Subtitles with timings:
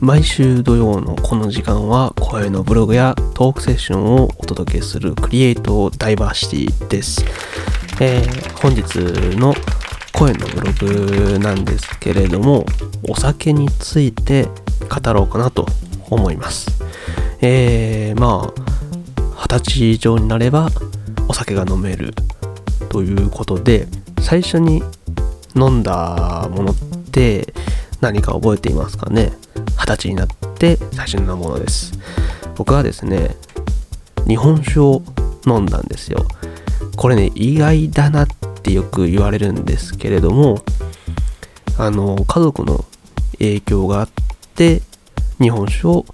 [0.00, 7.24] 毎週土曜のこの時間は声のブログやトークセッションをお届けするクリエイトダイバーシティです。
[8.00, 8.82] えー本日
[9.36, 9.54] の
[10.12, 10.46] 声の
[10.78, 12.64] ブログなんですけれども、
[13.08, 14.48] お酒について
[14.88, 15.66] 語ろうかなと
[16.10, 16.68] 思います。
[17.40, 18.62] えー、まあ、
[19.42, 20.68] 二十歳以上になれば
[21.28, 22.14] お酒が飲める
[22.88, 23.86] ということで、
[24.20, 24.82] 最初に
[25.54, 26.76] 飲んだものっ
[27.12, 27.52] て
[28.00, 29.32] 何か覚えていますかね？
[29.86, 31.92] 二十歳になって最初に飲むものです。
[32.56, 33.36] 僕はですね
[34.26, 35.02] 日本酒を
[35.46, 36.26] 飲んだんですよ。
[36.96, 38.28] これね意外だなっ
[38.62, 40.58] てよく言われるんですけれども
[41.78, 42.84] あの家族の
[43.38, 44.08] 影響があっ
[44.56, 44.82] て
[45.40, 46.04] 日本酒を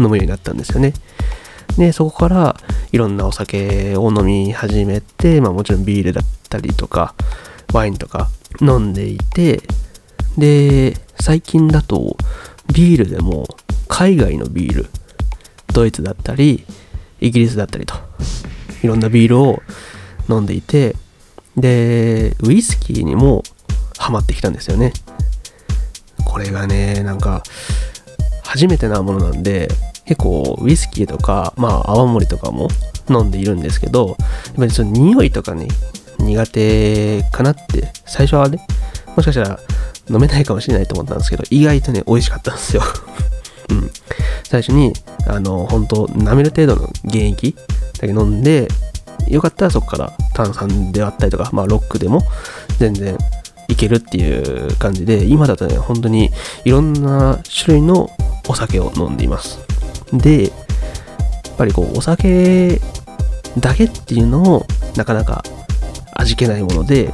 [0.00, 0.94] 飲むようになったんですよね。
[1.76, 2.56] でそこから
[2.90, 7.14] いろんなお酒を飲み始めて、まあ、もちろんビールだったりとか
[7.74, 8.30] ワインとか
[8.62, 9.60] 飲んでいて
[10.38, 12.16] で最近だと
[12.72, 13.46] ビールでも
[13.88, 14.86] 海外のビール
[15.72, 16.64] ドイツだったり
[17.20, 17.94] イギリスだったりと
[18.82, 19.62] いろんなビールを
[20.28, 20.94] 飲んでいて
[21.56, 23.42] でウイスキーにも
[23.98, 24.92] ハマってきたんですよね。
[26.24, 27.42] これがねなんか
[28.44, 29.68] 初めてなものなんで
[30.04, 32.68] 結構ウイスキーとかまあ泡盛とかも
[33.10, 34.16] 飲んでいるんですけどやっ
[34.56, 35.68] ぱりその匂いとかね
[36.18, 38.64] 苦手かなって最初はね
[39.16, 39.60] もしかしたら
[40.10, 42.82] 飲めないかもしれないと思ったんですけど意外とね美味しかったんですよ。
[43.70, 43.90] うん。
[44.44, 44.92] 最初に
[45.26, 47.54] あの本当舐める程度の原液
[48.00, 48.68] だけ飲んで
[49.26, 52.22] よかったらそこから炭酸であったりとかまあロックでも
[52.78, 53.18] 全然
[53.68, 56.30] いけるっていう感じで今だとね本当に
[56.64, 58.10] いろんな種類の
[58.48, 59.58] お酒を飲んでいます。
[60.12, 62.80] でやっぱりこうお酒
[63.58, 64.66] だけっていうのも
[64.96, 65.42] なかなか
[66.14, 67.12] 味気ないもので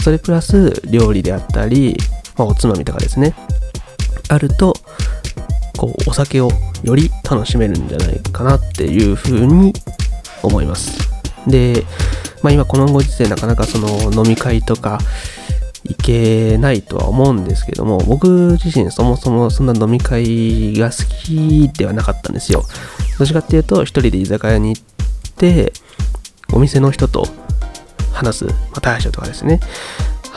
[0.00, 1.96] それプラス料理であったり、
[2.38, 3.34] まあ、おつまみとかですね。
[4.28, 4.74] あると
[5.76, 6.50] こうお酒を
[6.82, 9.72] より楽しめるんじゃないかなっていうふうに
[10.42, 10.98] 思います。
[11.46, 11.84] で、
[12.42, 14.98] まあ、今このご時世なかなかその飲み会とか
[15.84, 22.64] 行けないとは思うんですけども僕自身そもそもそんな飲み会が好きではなかったんですよ。
[23.18, 24.82] どっちかっていうと一人で居酒屋に行っ
[25.36, 25.72] て
[26.52, 27.26] お店の人と
[28.12, 29.60] 話す、まあ、大将とかですね。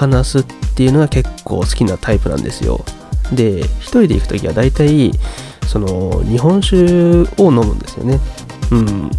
[0.01, 0.44] 話すっ
[0.75, 2.84] ていうのが結構好きなタイプなんですよ。
[3.31, 5.12] で一人で行く時は大体
[5.67, 6.75] その日本酒
[7.38, 8.19] を飲むんですよね。
[8.72, 9.11] うん。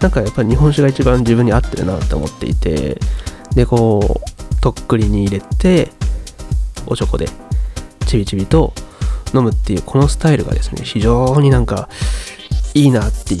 [0.00, 2.98] なんかやっぱり日本酒が一番自分に合ってるなって思っていて
[3.54, 5.90] でこうとっくりに入れて
[6.86, 7.28] おちょこで
[8.06, 8.72] ちびちびと
[9.34, 11.90] 飲むっていうこのスタイルがですね非常になんか
[12.72, 13.40] いいなっていう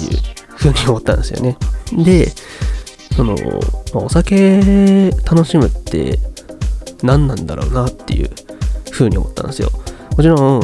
[0.54, 1.56] ふうに思ったんですよね。
[1.92, 2.30] で
[3.16, 3.36] その、
[3.94, 6.18] まお酒楽しむって
[7.02, 8.30] 何なんだろうなっていう
[8.90, 9.70] ふうに思ったんですよ。
[10.16, 10.62] もちろん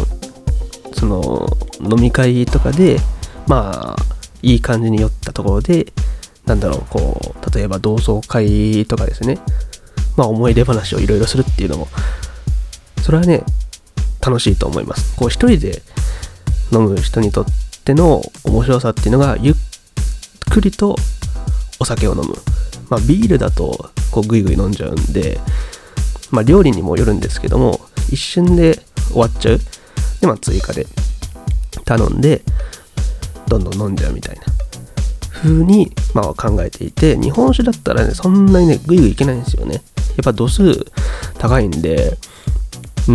[0.95, 1.49] その
[1.81, 2.99] 飲み会とかで
[3.47, 4.03] まあ
[4.43, 5.93] いい感じに酔ったところで
[6.45, 9.39] なんだろうこう例えば同窓会とかですね。
[10.17, 11.89] まあ思い出話をいろいろするっていうのも
[13.03, 13.45] それはね
[14.21, 15.17] 楽しいと思います。
[15.17, 15.83] こう一人で
[16.73, 17.47] 飲む人にとっ
[17.85, 19.55] ての面白さっていうのがゆっ
[20.51, 20.97] くりと
[21.79, 22.35] お酒を飲む。
[22.89, 25.39] まあビールだとこうグイグイ飲んじゃうんで
[26.31, 29.59] まあ料理にもよるんですけども一瞬で終わっちゃう。
[30.21, 30.87] でまあ追加で
[31.85, 32.43] 頼んで
[33.49, 34.43] どんどん飲んじゃうみたいな。
[35.37, 39.75] 風に、まあ、考えていて日本酒だったらねそんなにねグイグイいけないんですよね。
[39.75, 39.81] や
[40.23, 40.87] っぱ度数
[41.39, 42.17] 高いんで
[43.07, 43.15] うー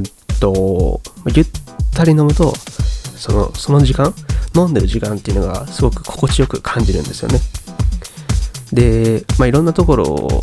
[0.00, 0.02] ん
[0.40, 1.00] と
[1.34, 1.46] ゆっ
[1.94, 4.14] たり飲むとそのその時間
[4.56, 7.38] 飲んでる時間っていうのがすごく心地よく感じるんですよね。
[8.72, 10.40] で、まあ、いろんなところを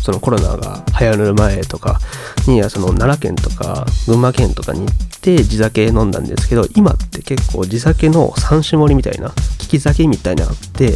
[0.00, 1.98] そのコロナが流行る前とか
[2.46, 4.90] にはその奈良県とか群馬県とかに行っ
[5.20, 10.92] て地酒飲んだんですけど今って結構地酒の三種盛りみたいな利き酒みたいなのって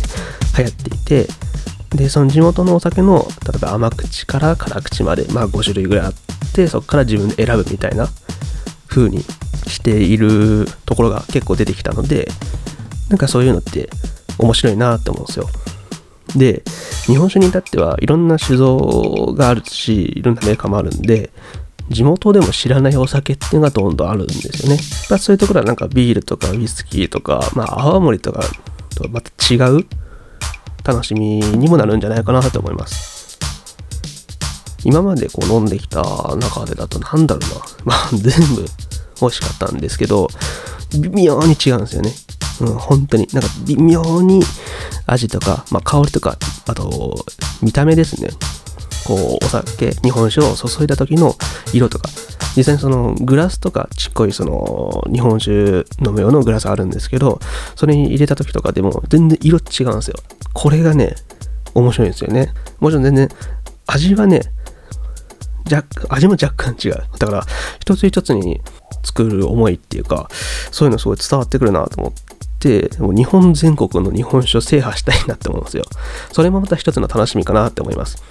[0.59, 1.27] 流行っていて
[1.97, 6.15] でその地元のお酒の例えば甘口から辛口までまあ5種類ぐらいあっ
[6.55, 8.09] てそこから自分で選ぶみたいな
[8.87, 9.23] 風に
[9.67, 12.29] しているところが結構出てきたので
[13.09, 13.91] なんかそういうのって
[14.39, 15.49] 面白いなって思うんですよ。
[16.37, 16.63] で
[17.07, 21.31] 日本酒に至ってはいろんな酒造があるしいろんなメーカーもあるんで
[21.89, 24.81] 地元でも知らないお酒っていうのがどんどんあるんですよね、
[25.11, 28.43] まあ、そういうところはなんかビールとかウイスキーとか、まあ、泡盛とか
[28.95, 29.87] とはまた違う
[30.85, 33.39] 楽しみにもなるんじゃないかなと思います。
[34.83, 36.03] 今までこう飲んできた
[36.37, 37.57] 中でだとなんだろうな。
[37.85, 38.65] まあ全部
[39.21, 40.29] 美味しかったんですけど
[40.99, 42.13] 微妙に違うんですよね。
[42.61, 44.43] うん、本当になんか微妙に
[45.07, 46.37] 味とか、まあ、香りとか
[46.67, 47.25] あと
[47.63, 48.29] 見た目ですね
[49.07, 51.35] こうお酒日本酒を注いだ時の
[51.73, 52.09] 色とか
[52.57, 57.39] 実際にそのグラスとかちっこいその日本酒飲む用のグラスあるんですけど、
[57.77, 60.17] それに入れた時とかでも全然色違うんですよ。
[60.53, 61.15] これがね、
[61.75, 62.53] 面白いんですよね。
[62.81, 63.29] もちろん全然
[63.87, 64.41] 味はね、
[66.09, 67.05] 味も若干違う。
[67.19, 67.47] だから
[67.79, 68.61] 一つ一つに
[69.05, 70.29] 作る思いっていうか、
[70.73, 72.13] そういうのすごい伝わってくるなと思っ、
[72.99, 75.85] もう日本全国の日本酒を制覇したいなって思うんですよ。
[76.33, 78.23] それもまた一つの楽しみかなって思います。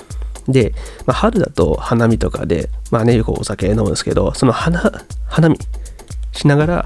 [0.47, 0.73] で、
[1.05, 5.57] まあ、春だと花見とかで、まあね、よくお酒飲むんですけど、その花、花見
[6.31, 6.85] しながら、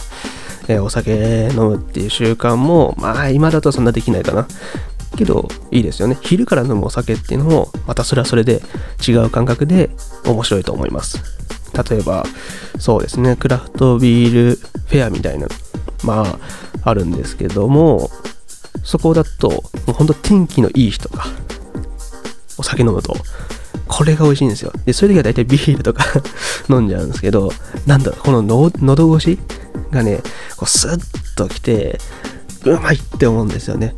[0.68, 4.48] えー、お酒飲むっていう習慣も、まあ今だとそんなできないかな。
[5.16, 6.18] けど、いいですよね。
[6.22, 8.62] 昼から飲むお酒っていうのも、またそれはそれで
[9.08, 9.92] 違う感覚で
[10.26, 11.22] 面白いと思います。
[11.90, 12.26] 例えば、
[12.80, 15.48] そうですね、クラフトビールフェアみたいな、
[16.04, 16.40] まあ、
[16.84, 18.10] あるんですけども、
[18.84, 21.28] そこだと、もうほんと天気のいい日とか、
[22.58, 23.16] お酒飲むと、
[23.88, 24.72] これが美味しいんですよ。
[24.86, 26.06] で、そういう時は大体ビールとか
[26.70, 27.52] 飲んじゃうんですけど、
[27.86, 29.40] なんだこの喉越し
[29.92, 30.22] がね、
[30.58, 31.00] こうスッ
[31.36, 32.00] ときて、
[32.66, 33.96] うまいって思うんですよね。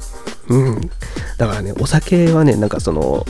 [0.49, 0.89] うん。
[1.37, 3.25] だからね、お酒はね、なんかその、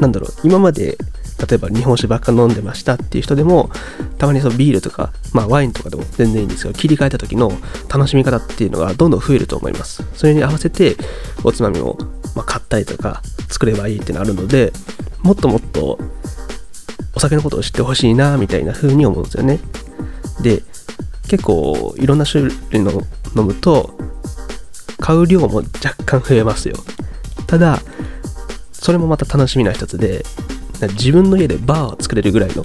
[0.00, 0.98] なんだろう、今まで、
[1.38, 3.70] 例えば日本酒ばっか飲んでましたっていう人でも、
[4.18, 7.52] たまにそのビールとか、まあワインとかでも全然いいんですけど、切り替えた時の
[7.88, 10.04] 楽しみ方っていうのがどんどん増えると思います。
[10.14, 10.96] それに合わせて、
[11.44, 11.96] おつまみを、
[12.34, 14.72] ま買ったりとか、作ればいいってなるので、
[15.22, 15.98] もっともっと
[17.14, 19.60] お酒のことを知ってほしいな、みたいな風に思うんですよね。
[20.40, 20.62] で、
[21.28, 23.02] 結構いろんな種類の
[23.36, 23.98] 飲むと、
[25.00, 26.76] 買う量も若干増えますよ。
[27.46, 27.80] ただ、
[28.72, 30.24] それもまた楽しみな一つで、
[30.86, 32.64] 自分の家でバーを作れるぐらいの、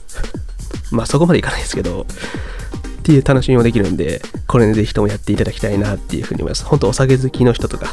[0.91, 2.05] まあそこまでいかないですけど、
[2.99, 6.63] っていう楽しみもできるんで、これね、ぜひともやっていただきたいなっていうふうに思います。
[6.65, 7.87] 本当お酒好きの人とか、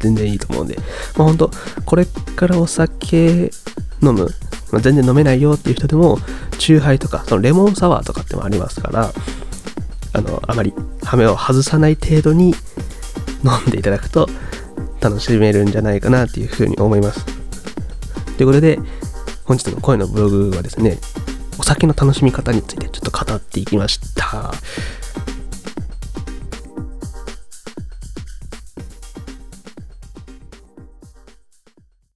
[0.00, 0.76] 全然いいと思うんで、
[1.16, 1.50] まあ本当
[1.84, 3.50] これからお酒
[4.02, 4.28] 飲む、
[4.70, 6.18] まあ、全然飲めないよっていう人でも、
[6.58, 9.12] チューハイとか、そのレモンサワーとかってもありますから、
[10.12, 12.54] あの、あまりハメを外さない程度に
[13.44, 14.28] 飲んでいただくと
[15.00, 17.24] 楽しめるんじゃないかなっていうふうに思います。
[18.36, 18.78] ということで、
[19.46, 20.98] 本日の声のブログはですね、
[21.58, 24.52] お酒の楽しみ方についてちょっと語っていきました。